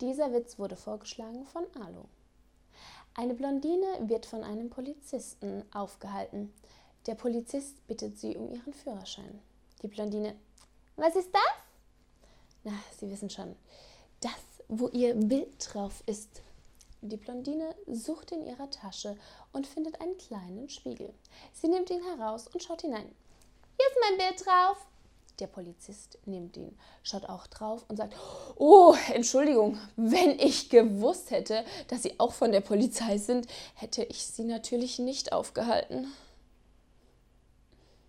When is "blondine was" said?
9.88-11.14